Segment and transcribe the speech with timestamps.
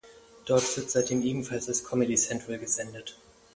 [0.47, 3.19] Dort wird seitdem ebenfalls als "Comedy Central" gesendet.